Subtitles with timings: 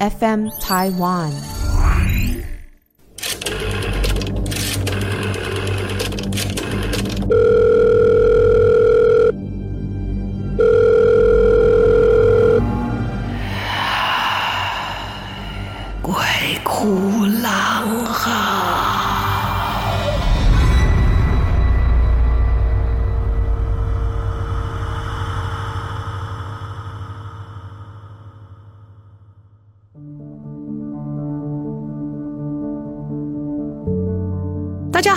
[0.00, 1.63] FM Taiwan。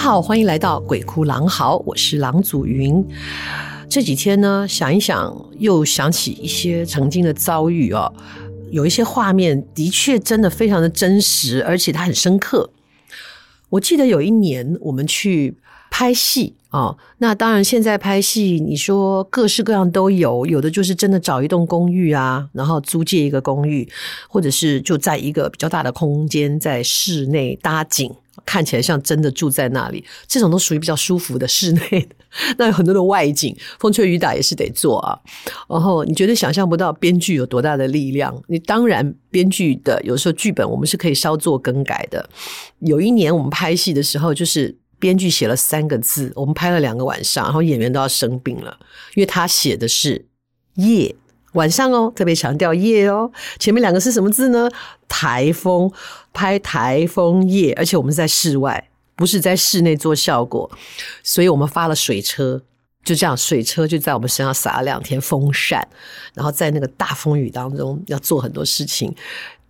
[0.07, 3.05] 好，欢迎来到鬼哭狼嚎，我是郎祖云。
[3.89, 8.13] 这几天呢，想一想，又想起一些曾经的遭遇哦。
[8.71, 12.69] 有一些画面的确真的非常的真实，而且它很深刻。
[13.67, 15.57] 我记得有一年我们去
[15.91, 23.85] 拍戏哦，那当然现在拍戏，你说各式各样都有，有的就是真的找一栋公寓啊，然后租借一个公寓，
[24.29, 28.09] 或者是就在一个比较大的空间，在室内搭景。
[28.45, 32.09] 看起来像真的住在那里，这种都属于比较舒服的室内。
[32.57, 35.17] 那有很多的外景，风吹雨打也是得做啊。
[35.69, 38.41] 然后你觉得想象不到编剧有多大的力量？
[38.47, 42.29] 你当然编剧的有时候剧本我们是可以稍作更改的。
[42.79, 48.77] 有一年我们拍戏的时候，就是编剧写了三个字，我们拍了两个晚上，然后演员都要生病了，
[49.15, 50.27] 因为他写的是
[50.75, 51.15] 夜。
[51.53, 53.31] 晚上哦，特别强调夜哦。
[53.57, 54.69] 前面两个是什么字呢？
[55.07, 55.91] 台风，
[56.33, 60.69] 拍台风夜，而且我们是在室外，不是在室内做效果，
[61.23, 62.61] 所以我们发了水车，
[63.03, 65.87] 就这样，水车就在我们身上洒了两天风扇，
[66.33, 69.15] 然后在那个大风雨当中要做很多事情。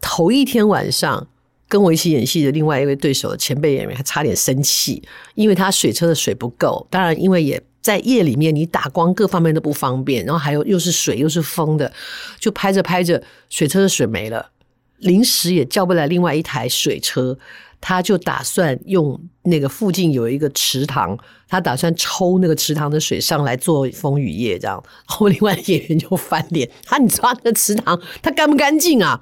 [0.01, 1.27] 头一天晚上，
[1.69, 5.01] 跟我一起演戏的另外一位对手的前辈演员还差点生气，
[5.35, 7.61] 因为他水车的水不够，当然因为也。
[7.87, 11.89] 在夜里面，你打光各方面都不方便，然后还有又是水又是风的，
[12.37, 14.49] 就拍着拍着，水车的水没了，
[14.97, 17.37] 临时也叫不来另外一台水车，
[17.79, 24.83] 他就打算用那个附近有一个池塘，他打算抽那个池塘的水上来做风雨夜这样。
[25.07, 29.21] 然后另外演员就翻脸， 他你知道那个池塘它干不干净啊？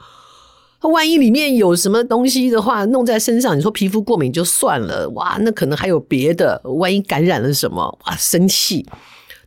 [0.89, 8.85] 万一里面有什么东西的话，弄在身上，你说皮肤过敏就算了，哇，那可能还有别的，万一感染了什么，哇，生气，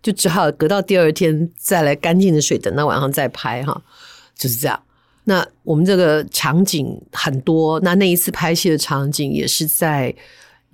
[0.03, 3.83] 就只好隔到第二天再来干净的水，等到晚上再拍哈，
[4.37, 4.83] 就是这样。
[5.25, 10.15] 那我们这个场景很多，那那一次拍戏的场景也是在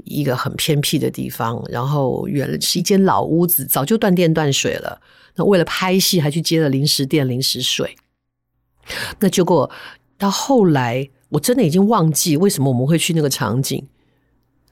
[0.04, 5.00] 一个很偏僻的地方，然后原来是一间老屋子，早就断电断水了。
[5.34, 7.96] 那为了拍戏，还去接了临时电、临时水，
[9.19, 9.69] 那结果。
[10.16, 13.86] 到后来，我真的已经忘记为什么我们会去那个场景。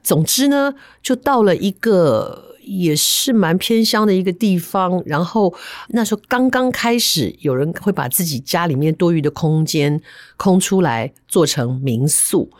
[0.02, 5.02] 总之呢，就到了一个也是蛮偏乡的一个地方。
[5.06, 5.54] 然后
[5.88, 10.00] 那时候刚刚开始，有人会把自己家里面多余的空间
[10.36, 12.50] 空出来做成民宿。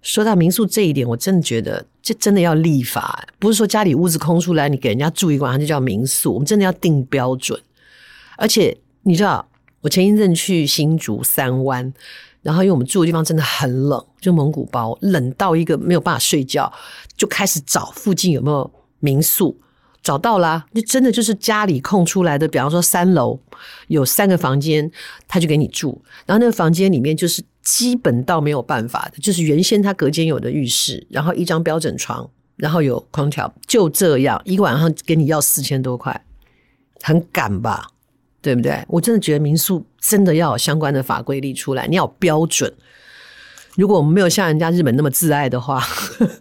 [0.00, 6.34] 说到民宿这一点，我真的觉得这真的要立法，不是说家里屋子空出来，你给人家住一晚上就叫民宿。
[6.34, 7.60] 我们真的要定标准，
[8.36, 9.48] 而且你知道。
[9.82, 11.92] 我前一阵去新竹三湾，
[12.40, 16.72] 然后因为我们住的地方真的很冷，就蒙古包，冷到一个没有办法睡觉，
[17.16, 19.60] 就开始找附近有没有民宿，
[20.02, 23.38] 找到啦，就真的就是家里空出来的，比方说三楼
[23.88, 24.90] 有三个房间，
[25.28, 36.24] 他就给你住，然后那个房间里面就是基本到没有办法的，就是原先他隔间有的浴室，然后一张标准床，然后有空调，就这样一个晚上给你要四千多块，
[37.02, 37.91] 很赶吧？
[38.42, 38.84] 对不对？
[38.88, 42.70] 我真的觉得民宿真的要有相关的法规立出来，你要有标准。
[43.76, 45.82] 如果我们没有像人家日本那么自爱的话，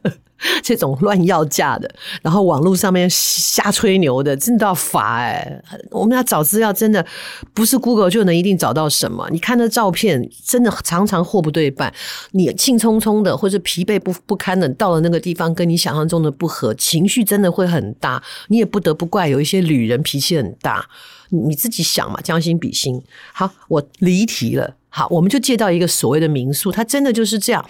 [0.61, 1.89] 这种乱要价的，
[2.21, 5.63] 然后网络上面瞎吹牛的，真的要罚哎！
[5.91, 7.05] 我们要找资料，真的
[7.53, 9.29] 不是 Google 就能一定找到什么。
[9.31, 11.93] 你看那照片，真的常常货不对半。
[12.31, 18.21] 你兴冲冲的，或者疲惫不不堪的，到了那个地方，跟你想象中的不合，情绪真的会很大。
[18.47, 20.89] 你也不得不怪有一些旅人脾气很大。
[21.31, 23.01] 你自己想嘛，将心比心。
[23.33, 24.75] 好，我离题了。
[24.89, 27.65] 好，我们就借到一个所谓的民宿，它真的就是这样，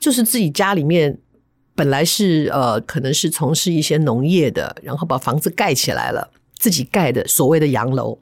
[0.00, 1.18] 就是自己家里面
[1.74, 8.18] 本来是呃，可能是从事一些农业的，然后把房子盖起来了，自己盖的所谓的洋楼，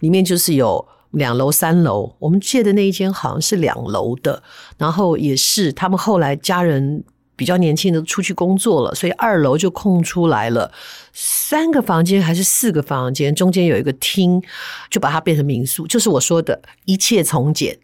[0.00, 2.14] 里面就是有两楼、三楼。
[2.20, 4.42] 我们借的那一间好像是两楼的，
[4.78, 7.02] 然后也是他们后来家人。
[7.34, 10.70] 比较年轻的出去工作了，所以二楼就空出来了
[11.12, 14.40] 三个房间还是四个房间，中间有一个厅，
[14.90, 15.86] 就把它变成民宿。
[15.86, 17.78] 就是我说的一切从简，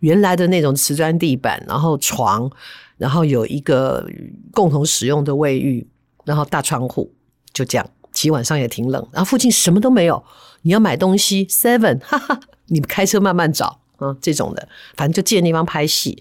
[0.00, 2.50] 原来的那种瓷砖地板，然后床，
[2.96, 4.06] 然后有一个
[4.52, 5.86] 共同使用的卫浴，
[6.24, 7.12] 然后大窗户，
[7.52, 7.90] 就这样。
[8.12, 10.22] 其实晚上也挺冷，然后附近什么都没有，
[10.62, 13.80] 你要买东西，seven，哈哈，你开车慢慢找。
[14.04, 16.20] 嗯，这种的，反正就借那地方拍戏。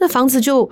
[0.00, 0.68] 那房子就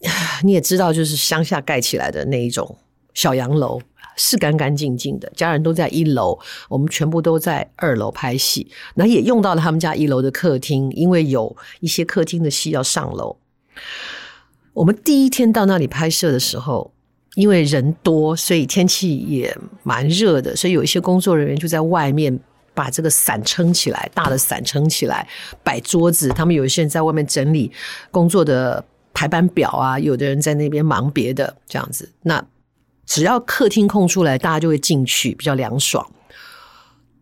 [0.42, 2.76] 你也知道，就是乡下盖起来的那一种
[3.12, 3.80] 小洋楼，
[4.16, 6.38] 是干干净净的，家人都在一楼，
[6.68, 8.70] 我们全部都在二楼拍戏。
[8.94, 13.36] 那也用到了他们家一楼的客厅，因为有一些客厅的戏要上楼。
[14.72, 16.92] 我们第一天到那里拍摄的时候，
[17.34, 22.38] 因为人多，所以天气也蛮热的，所以有一些工作人员就在外面
[22.72, 25.28] 把这个伞撑起来，大的伞撑起来，
[25.62, 26.28] 摆桌子。
[26.30, 27.70] 他们有一些人在外面整理
[28.10, 28.82] 工作的
[29.20, 32.10] 排班表啊，有的人在那边忙别的，这样子。
[32.22, 32.42] 那
[33.04, 36.10] 只要客厅空出来，大家就会进去，比较凉爽。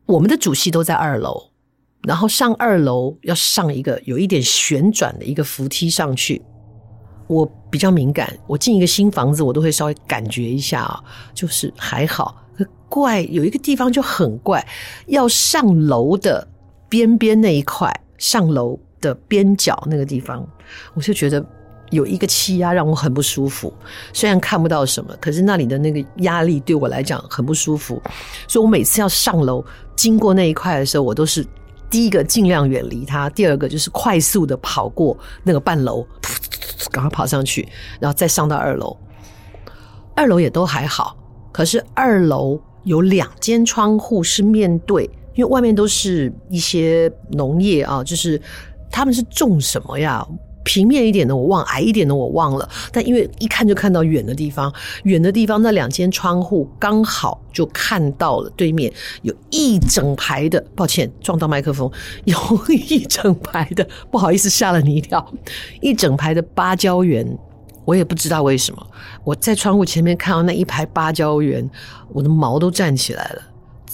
[0.06, 1.50] 我们的主戏都在二楼，
[2.04, 6.40] 然后上二楼要上一个有一点旋转的一个扶梯上去。
[7.26, 11.02] 我比较敏感，我进一个新房子，我都会稍微感觉一下啊，
[11.34, 12.44] 就是还好。
[12.88, 14.64] 怪有一个地方就很怪，
[15.08, 16.46] 要上楼的
[16.88, 20.48] 边边那一块，上楼的边角那个地方，
[20.94, 21.44] 我就觉得
[21.90, 23.72] 有一个气压让我很不舒服。
[24.12, 28.02] 虽然看不到什么，可是那里的那个压力对我来讲很不舒服，
[28.46, 29.64] 所以我每次要上楼
[29.96, 31.46] 经过那一块的时候，我都是。
[31.90, 36.06] 第一个尽量远离它，第二个就是快速的跑过那个半楼，
[36.92, 37.66] 赶快跑上去，
[37.98, 38.94] 然后再上到二楼。
[40.14, 41.16] 二楼也都还好，
[41.50, 48.38] 可是二楼有两间窗户是面对，因为外面都是一些农业啊，就是
[48.90, 50.22] 他们是种什么呀？
[50.68, 52.68] 平面一点的我忘，矮一点的我忘了。
[52.92, 54.70] 但因为一看就看到远的地方，
[55.04, 58.92] 远的地方那两间窗户刚好就看到了对面
[59.22, 61.90] 有一整排的，抱歉撞到麦克风，
[62.24, 62.36] 有
[62.68, 65.26] 一整排的，不好意思吓了你一跳，
[65.80, 67.26] 一整排的芭蕉园，
[67.86, 68.86] 我也不知道为什么，
[69.24, 71.66] 我在窗户前面看到那一排芭蕉园，
[72.12, 73.42] 我的毛都站起来了，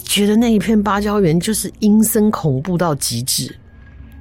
[0.03, 3.55] 觉得那一片芭蕉园就是阴森恐怖到极致。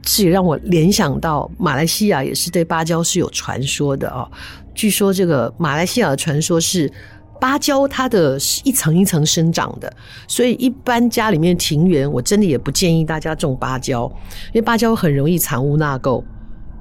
[0.05, 4.31] 这也让我联想到马来西亚也是对芭蕉是有传说的哦。
[4.75, 6.93] 据说这个马来西亚的传说是
[7.41, 9.93] 芭蕉它的是一层一层生长的，
[10.27, 14.11] 所以一般家里面庭园我真的也不建议大家种芭蕉，
[14.49, 16.23] 因为芭蕉很容易藏污纳垢。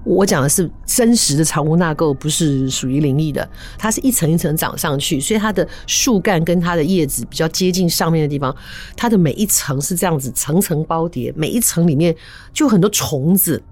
[0.06, 3.48] 我讲的是真实的藏污纳垢，不是属于灵异的。
[3.78, 8.54] 它是一层一层长上去，所以它的树干跟它的叶子比较接近上面的地方，
[8.98, 12.14] 它的每一层是这样子层层包叠，每一层里面
[12.52, 13.64] 就很多虫子，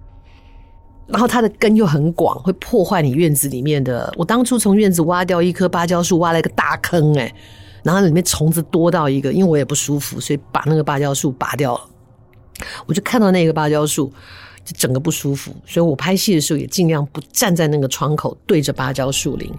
[1.08, 4.14] 然后它的根又很广，会破坏你院子里面的。
[4.16, 7.36] 我当初从院子挖掉一棵芭蕉树，挖了一个大坑，欸，
[7.84, 11.82] 然后里面虫子多到一个，因为我也不舒服，所以把那个芭蕉树拔掉了。
[12.86, 14.10] 我就看到那个芭蕉树。
[14.64, 19.52] 就整个不舒服，所以我拍戏的时候也尽量不站在那个窗口对着芭蕉树林。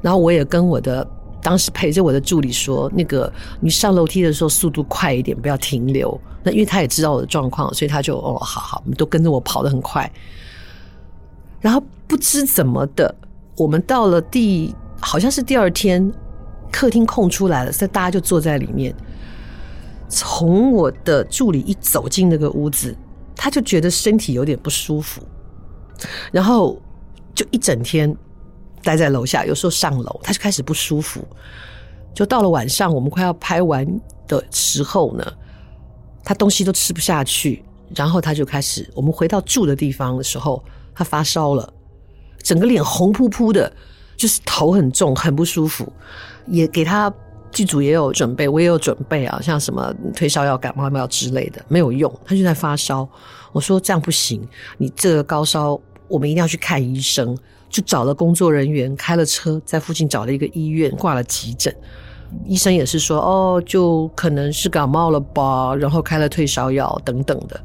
[0.00, 1.06] 然后我也跟我的
[1.42, 10.10] 当时陪着我的助理说：“那个你上楼梯的时候速度快一点，不要停留。”那因为他也知道我的状况，所以他就哦，好好，我们都跟着我跑得很快。
[11.60, 13.14] 然后不知怎么的，
[13.56, 16.12] 我们到了第好像是第二天，
[16.70, 18.94] 客厅空出来了，所以大家就坐在里面。
[20.08, 22.96] 从我的助理一走进那个屋子。
[23.40, 25.22] 他就觉得身体有点不舒服，
[26.32, 26.76] 然后
[27.32, 28.12] 就一整天
[28.82, 31.24] 待在楼下，有时候上楼，他就开始不舒服。
[32.12, 33.86] 就到了晚上，我们快要拍完
[34.26, 35.24] 的时候呢，
[36.24, 37.64] 他东西都吃不下去，
[37.94, 41.72] 然后他就开始，我们回到住的地方的时候，他发烧了，
[42.42, 43.72] 整个脸红扑扑的，
[44.16, 45.92] 就是头很重，很不舒服，
[46.48, 47.14] 也给他。
[47.50, 53.08] 剧组也有准备，我也有准备啊，像什么退烧药、感冒药之类的，没有用，他就在发烧。
[53.52, 57.36] 我说这样不行，你这个高烧，我们一定要去看医生。
[57.70, 61.74] 就找了工作人员，开了车，在附近找了一个医院，挂了急诊。
[62.46, 67.60] 医生也是说，哦，就可能是感冒了吧，然后开了退烧药等等的。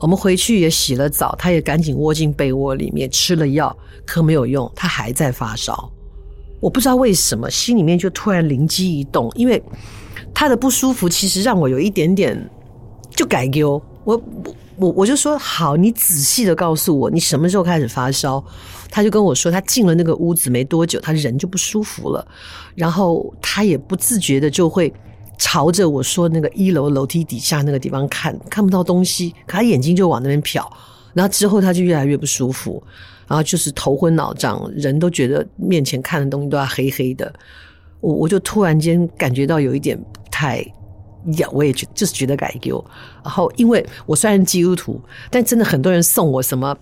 [0.00, 5.88] 我们回去也洗了澡，他也赶紧窝进被窝里面吃了药，可没有用，他还在发烧。
[6.60, 9.62] 我不知道为什么，心里面就突然灵机一动，因为
[10.34, 12.50] 他的不舒服，其实让我有一点点
[13.10, 13.80] 就改丢。
[14.04, 14.20] 我
[14.76, 18.42] 我我就说好，你仔细的告诉我，你什么时候开始发烧？
[18.90, 22.26] 他就跟我说，他进了那个屋子没多久，他人就不舒服了，
[22.74, 24.92] 然后他也不自觉的就会
[25.36, 30.66] 朝着我说那个一楼楼梯底下那个地方看，看不到东西，可他眼睛就往那边瞟，
[31.12, 32.82] 然后之后他就越来越不舒服。
[33.28, 37.32] 然后就是头昏脑胀，人都觉得面前看的东西都要黑黑的。
[38.00, 40.58] 我我就突然间感觉到有一点不太，
[41.36, 42.84] 呀，我也觉就是觉得改丢。
[43.22, 46.76] 然后因为我虽然基督徒，但真的很多人送我什么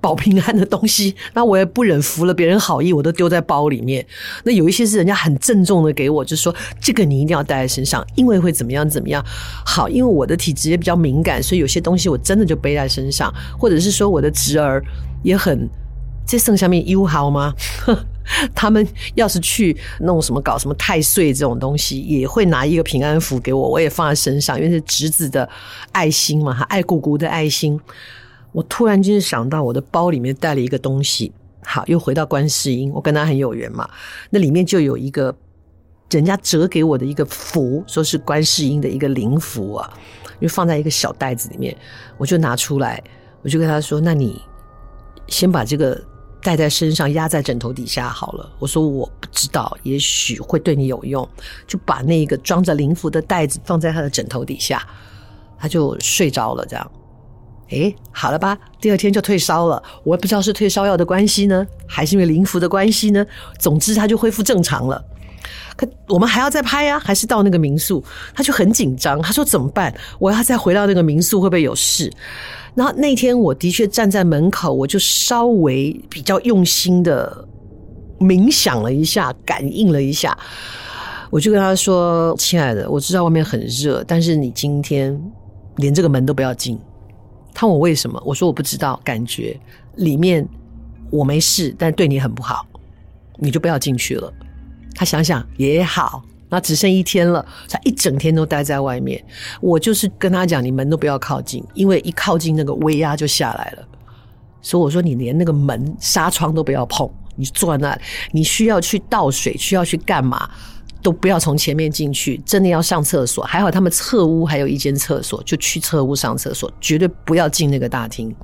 [0.00, 4.04] 保平安的东西，那我也不忍服了别人好意，我都丢在包里面。
[4.44, 9.22] 那有一些是人家很郑重的给我，就是说这个你一定要带在身上，因为会怎么样怎么样。
[9.66, 14.82] 好，因为我的体质也比较敏感，所以有些东西我真的就背在身上，或者是说我的侄儿
[15.22, 15.68] 也很，
[16.26, 17.54] 这剩下面友好吗？
[18.54, 25.48] 他们要是去弄什么搞什么太岁这种东西，也会拿一个平安符给我，我也放在身上，因为是侄子的
[25.92, 27.80] 爱心嘛，他爱姑姑的爱心。
[28.52, 31.32] 我突然间想到，我的包里面带了一个东西。
[31.62, 33.88] 好，又回到观世音，我跟他很有缘嘛。
[34.30, 35.34] 那里面就有一个
[36.10, 39.90] 人家折给我的一个符，说是观世音的一个灵符啊，
[40.40, 41.76] 就放在一个小袋子里面。
[42.16, 43.02] 我就拿出来，
[43.42, 44.40] 我就跟他说：“那你
[45.28, 46.00] 先把这个
[46.42, 51.28] 带在身上，压在枕头底下好了。”我说：“我不知道，也许会对你有用。”
[51.66, 54.86] 就把那个装着灵符的袋子放在他的枕头底下，
[55.58, 56.90] 他就睡着了，这样。
[57.70, 59.82] 诶，好了吧，第二天就退烧了。
[60.02, 63.26] 我也不知道是退烧药的关系呢，还是因为灵符的关系呢。
[63.58, 65.04] 总之，他就恢复正常了。
[65.76, 68.02] 可我们还要再拍啊，还是到那个民宿？
[68.34, 69.94] 他就很紧张，他说怎么办？
[70.18, 72.12] 我要再回到那个民宿会不会有事？
[72.74, 77.46] 然后那天我的确站在门口，我就稍微比较用心的
[78.20, 80.36] 冥想了一下，感应了一下。
[81.30, 85.20] 我就跟他说：“亲爱的，我知道外面很热，但是你今天
[85.76, 86.78] 连这个门都不要进。”
[87.52, 88.22] 他问我为什么？
[88.24, 89.58] 我说我不知道，感觉
[89.96, 90.48] 里面
[91.10, 92.64] 我没事，但对你很不好，
[93.36, 94.32] 你就不要进去了。
[94.98, 99.24] 他想想也好，那只剩一天了，他一整天都待在外面。
[99.60, 103.86] 我就是跟他讲，你门都不要靠近，因为一靠近那个威压就下来了。
[104.60, 107.96] 所以我说你连那个门纱窗都不要碰，你坐在那，
[108.32, 110.50] 你需要去倒水，需要去干嘛？
[111.00, 113.44] 都不要从前面进去，真的要上厕所。
[113.44, 118.34] 还好他们侧屋还有一间厕所，就去侧屋上厕所，绝对不要进那个大厅。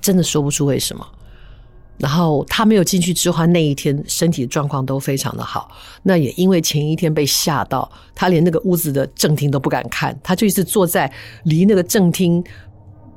[0.00, 1.06] 真的说不出为什么。
[2.02, 5.70] 然后他没有进去之后，那一天身体的状况都非常的好。
[6.02, 11.08] 那也因为前一天被吓到，他连那个屋子的正厅都不敢看，他就一直坐在
[11.44, 12.42] 离那个正厅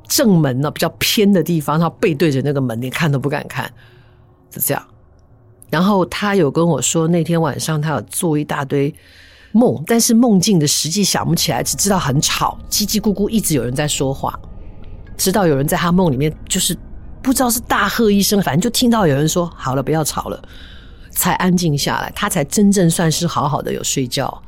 [0.08, 3.65] 正门呢比较偏的地方，他背对着那个门，连看都不敢看，
[4.54, 4.88] 是这样。
[5.72, 8.94] 然后他有跟我说，那天晚上他有做一大堆
[9.51, 14.39] 梦，但是梦境的实际想不起来，只知道很吵，叽叽咕咕，一直有人在说话，
[15.18, 16.77] 知道有人在他梦里面，就是
[17.25, 20.39] 不知道是大喝一声，反正就听到有人说“好了，不要吵了”，
[21.10, 24.44] 才安静下来，他才真正算是好好的有睡觉。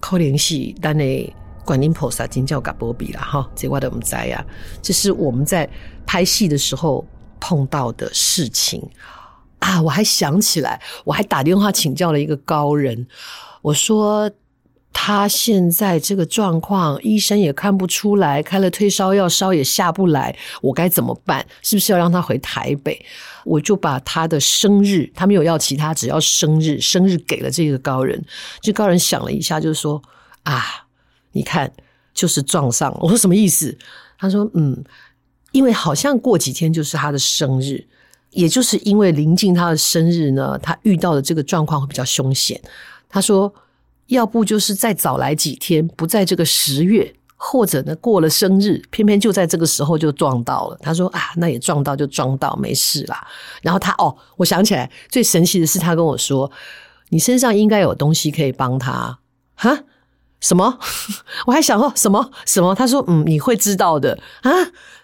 [0.00, 1.30] 可怜是但那
[1.66, 4.42] 观音菩萨金叫嘎波比了哈，这话的我们在呀，
[4.80, 5.68] 这是我们在
[6.06, 7.06] 拍戏的时候
[7.38, 8.82] 碰到的事情。
[9.58, 9.82] 啊！
[9.82, 13.06] 我还想起来，我还打电话请教了一个高人。
[13.60, 14.30] 我说
[14.92, 21.46] 他现在这个状况，医生也看不出来，开了退烧药，烧也下不来，我该怎么办？
[21.62, 23.04] 是不是要让他回台北？
[23.44, 28.22] 我就把他的生日，他没有要其他，只要生日，生日给了这个高人。
[28.60, 30.02] 这高人想了一下，就是说
[30.42, 30.86] 啊，
[31.32, 31.72] 你看，
[32.12, 32.98] 就是撞上了。
[33.00, 33.78] 我说什么意思？
[34.18, 34.84] 他说嗯，
[35.52, 37.86] 因为好像过几天就是他的生日。
[38.30, 42.60] 也就是因为临近他的生日呢，他遇到的这个状况会比较凶险。
[43.08, 43.52] 他说，
[44.08, 50.78] 要不就是再早来几天，不在这个十月，或者呢过了生日，偏偏就在这个时候就撞到了。
[50.82, 53.26] 他说啊，那也撞到就撞到，没事啦。
[53.62, 56.50] 然后他哦，我想起来，最神奇的是他跟我说，
[57.10, 59.18] 你身上应该有东西可以帮他
[59.54, 59.78] 哈？
[60.40, 60.78] 什么？
[61.46, 62.74] 我还想说什么什么？
[62.74, 64.50] 他说嗯，你会知道的啊。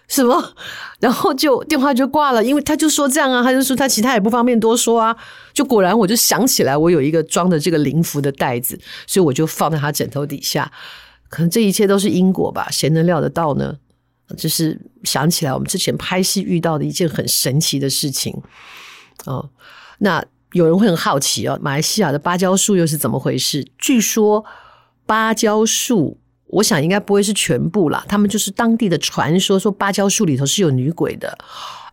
[0.07, 0.53] 什么？
[0.99, 5.15] 然后就电话就挂了，因为他就说这样啊，他就说他其他也不方便多说啊。
[5.53, 10.71] 就果然我就想起来，我有一个装的这个灵符的袋子，所以我就放在他枕头底下。
[11.29, 12.67] 可能这一切都是因果吧？
[12.71, 13.75] 谁能料得到呢？
[14.37, 18.35] 就是想起来我们之前拍戏遇到的一件很神奇的事情
[19.25, 19.49] 哦。
[19.99, 23.67] 那有人会很好奇哦，马来西亚的芭蕉树又是怎么回事？
[23.77, 24.45] 据说
[25.05, 26.19] 芭蕉树。
[26.55, 31.37] 我想应该不会是全部啦，他们就是当地的传说，说芭蕉树里头是有女鬼的，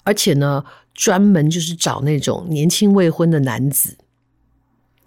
[0.04, 0.64] 而且呢，
[0.94, 3.96] 专门就是找那种年轻未婚的男子。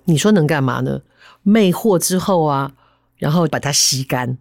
[0.04, 1.02] 你说能干嘛呢？
[1.44, 2.74] 魅惑之后啊，
[3.18, 4.38] 然后把它吸干，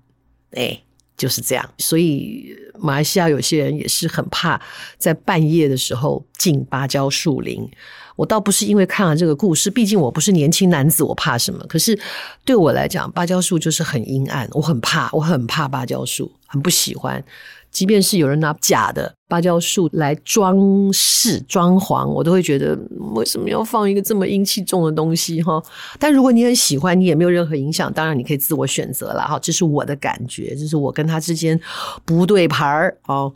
[0.51, 0.83] 哎，
[1.17, 1.71] 就是这样。
[1.79, 4.61] 所以马来西亚有些人也是很怕
[4.99, 7.71] 在半夜的时候进芭蕉树林。
[8.17, 11.65] 我倒不是因为看了这个故事，毕竟我不是年轻男子，我怕什么？
[11.69, 11.99] 可是
[12.45, 17.25] 对我来讲，芭蕉树就是很阴暗，我很怕，我很怕芭蕉树，很不喜欢。
[17.71, 20.57] 即便是有人拿假的芭蕉树来装
[20.93, 22.79] 饰装潢，我都会觉得
[23.15, 25.61] 为什么要放一个这么阴气重的东西哈？
[25.99, 29.39] 但如果你很喜欢，你也没有任何影响，当然你可以自我选择了哈。
[29.41, 31.61] 这是我的感觉，这是我跟他之间
[32.05, 33.33] 不对盘儿哦，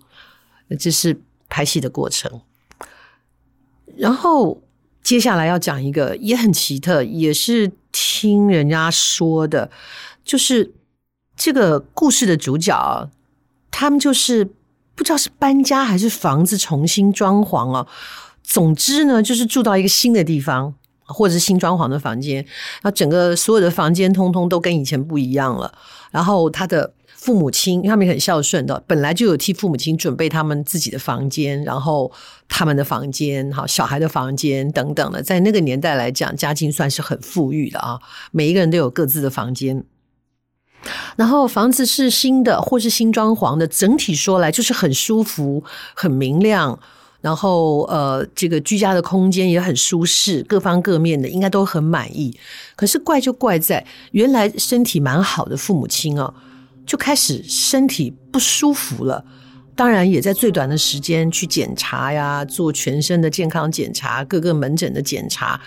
[0.78, 1.16] 这是。
[1.50, 2.42] 拍戏的过程。
[3.96, 4.60] 然后
[5.08, 9.70] 接下来要讲一个也很奇特，也是听人家说的，
[10.22, 10.74] 就是
[11.34, 13.08] 这个故事的主角，
[13.70, 14.44] 他们就是
[14.94, 17.86] 不知道是搬家还是房子重新装潢啊。
[18.42, 20.74] 总之呢，就是住到一个新的地方，
[21.06, 22.44] 或者是新装潢的房间，
[22.82, 25.72] 然后整个所有的房间通通都跟以前不一样了。
[26.10, 32.10] 然后他的父母亲，他们很孝顺的，本来就有替父母亲准备他们自己的房间，然后
[32.48, 37.98] 他们的房间，好小孩的房间等等的，在那个年代来讲，家境算是很富裕的啊。
[38.30, 39.82] 每一个人都有各自的房间，
[41.16, 46.78] 然后房子是新的或是新装潢的，整体说来就是很舒服、很明亮。
[47.20, 52.38] 然后，呃，这个居家的空间也很舒适，各方各面的应该都很满意。
[52.76, 56.32] 可是怪就怪在，原来身体蛮好的父母亲哦，
[56.88, 59.22] 就开始身体不舒服了。
[59.76, 65.60] 当然，也在最短的时间去检查呀，做全身的健康检查，各个门诊的检查，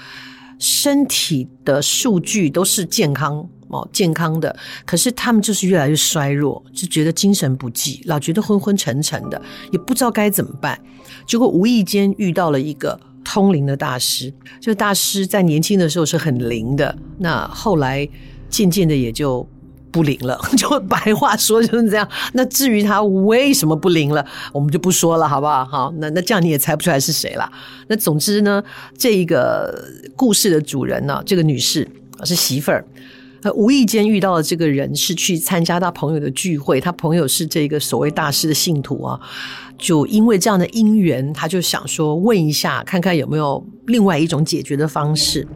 [0.59, 4.53] 身体的数据都是健康哦，健康的。
[4.85, 10.77] 可是他们就是越来越衰弱，就觉得精神不济，老觉得昏昏沉沉的，也不知道该怎么办。
[11.25, 18.05] 结果无意间遇到了一个通灵的大师，这个大师在年轻的时候是很灵的，那后来
[18.49, 19.47] 渐渐的也就
[19.91, 22.07] 不灵了， 就白话说就是这样。
[22.33, 25.65] 那至于他为什么不灵了，我们就不说了，好不好？
[25.65, 27.51] 好，那那这样你也猜不出来是谁了。
[27.87, 28.63] 那总之呢，
[28.97, 31.87] 这一个故事的主人呢，这个女士
[32.23, 32.85] 是媳妇儿。
[33.55, 39.19] 无意间遇到的这个人是去参加他朋友的聚会，他朋友是这个所谓大师的信徒啊，
[39.79, 45.47] 就因为这样的因缘，他就想说问一下，看看有没有另外一种解决的方式。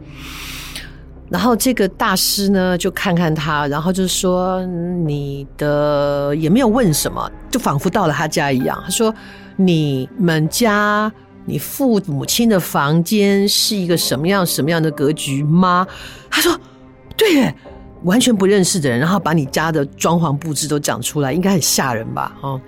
[1.30, 8.80] 然后这个大师呢，就看看他，然后就说你的也没有问什么，就仿佛到了他家一样。
[8.84, 9.14] 他说
[9.56, 11.12] ：“你们家
[11.44, 15.86] 你父母亲的房间是一个什么样什么样的格局吗？”
[16.30, 16.58] 他说
[17.16, 17.54] ：“对耶。”
[18.04, 22.36] 完全不认识的人，然后把你家的装潢布置都讲出来，应该很吓人吧？
[22.40, 22.60] 哦，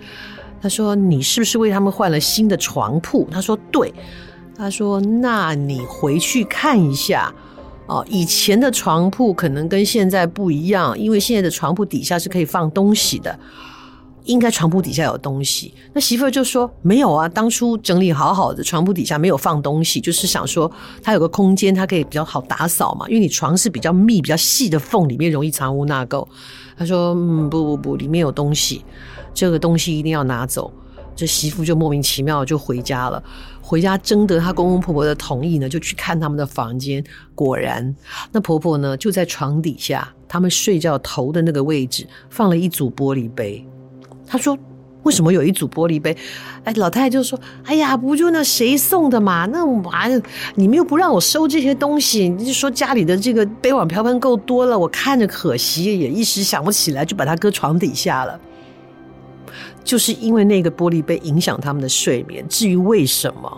[0.60, 3.28] 他说你是不是为他们换了新的床铺？
[3.30, 3.92] 他说对。
[4.56, 7.32] 他说那你回去看一下
[7.88, 13.36] 哦，以前的床铺可能跟现在不一样，因为现在的床铺底下是可以放东西的。
[14.24, 20.70] 应该床铺底下有东西，那媳妇就说没有啊，当初整理好好的床铺底下没有放东西，就是想说
[21.02, 26.28] 它有个空间，它可以比较好打扫嘛，因为你床是比较密、比较细的缝，里面容易藏污纳垢。
[26.76, 28.84] 他说嗯，不不不，里面有东西，
[29.32, 30.70] 这个东西一定要拿走。
[31.18, 33.20] 这媳妇就莫名其妙就回家了，
[33.60, 37.02] 回家征得她公公婆婆的同意呢，就去看他们的房间，
[37.34, 37.92] 果然
[38.30, 43.66] 那婆婆呢就在床底下，他们睡觉头的那个位置放了一组玻璃杯。
[44.28, 44.56] 她说
[45.02, 46.16] ：“为什么有一组玻璃杯？”
[46.62, 49.44] 哎，老太太就说：“哎呀，不就那谁送的嘛？
[49.46, 50.22] 那玩意
[50.54, 58.38] 你们又不让我收这些东西，你就说家里的这个杯碗瓢盆够多了，我看着可惜，也一时想不起来，就把它搁床底下了。
[59.88, 62.46] 就是因为那个玻璃杯影响他们的睡眠。
[62.46, 63.50] 至于为什么，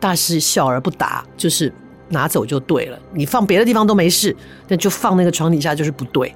[0.00, 1.72] 大师笑而不答，就是
[2.08, 2.98] 拿走就对了。
[3.14, 6.34] 你放别的地方都没事，但就放那个床底下就是不对。”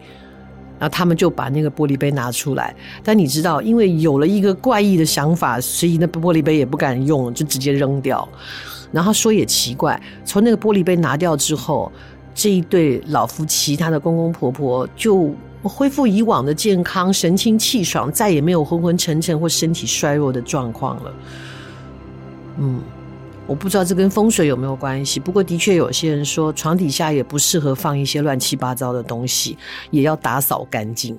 [0.78, 8.28] 然后他们就把那个玻璃杯拿出来，但你知道，因为有了一个怪异的想法，所以那玻璃杯也不敢用，就直接扔掉。
[8.92, 11.90] 然后说也奇怪，从那个玻璃杯拿掉之后，
[12.32, 15.34] 这一对老夫妻，他的公公婆婆就
[15.68, 21.14] 恢复以往的健康，神清气爽，再也没有昏昏沉沉或身体衰弱的状况了。
[22.59, 22.81] 嗯。
[23.48, 29.57] 我不知道这跟风水有没有关系，不过的确有些人说床底下也不适合放一些乱七八糟的东西，
[29.92, 31.16] 也要打扫干净。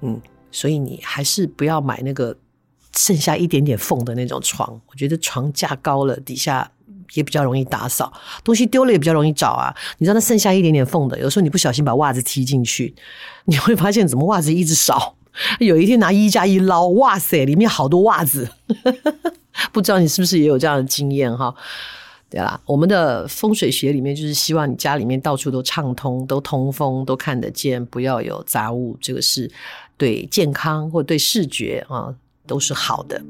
[0.00, 0.18] 嗯，
[0.50, 2.34] 所以你还是不要买那个
[2.96, 4.80] 剩下一点点缝的那种床。
[4.86, 6.72] 我觉得床架高了，底下
[7.12, 8.12] 也比较容易打扫，
[8.42, 9.74] 东西丢了也比较容易找啊。
[9.98, 12.94] 你知道那剩下一点点缝的，有时候你不小心把袜子踢进去，
[13.44, 15.16] 你会发现怎么袜子一直少。
[15.58, 18.48] 有一天拿衣架一捞，哇塞，里面好多袜子。
[19.72, 21.54] 不知道你是不是也有这样的经验哈？
[22.30, 28.96] 对啦，我们的风水学里面就是希望你家里面到处都畅通，都通风，都看得见，不要有杂物。
[29.00, 29.50] 这个是
[29.96, 32.14] 对健康或对视觉啊
[32.46, 33.22] 都是好的。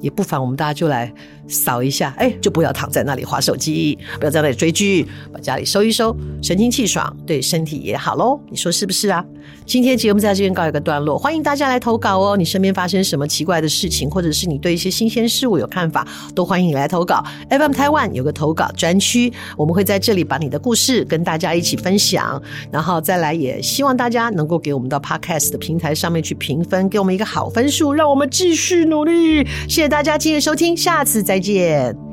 [0.00, 1.12] 也不妨我们大家就来
[1.46, 8.38] 扫一下，哎，就不要躺在那里划手机，不要在那里追剧，把家里收一收，神清气爽，对身体也好喽。
[8.50, 9.24] 你说是不是啊？
[9.64, 12.36] 今天节目在这边告一个段落，欢迎大家来投稿哦。
[12.36, 17.24] 你身边发生什么奇怪的事情，或者是你对一些新鲜事物有看法，都欢迎你来投稿。
[17.50, 29.46] FM Taiwan 有个投稿专区，我们会在这里把你的故事跟大家一起分享，然后再来也希望大家能够给我们到 Podcast 的平台上面去评分，给我们一个好分数，让我们继续努力。
[29.68, 29.87] 谢谢。
[29.88, 32.07] 大家今日收听，下次再见。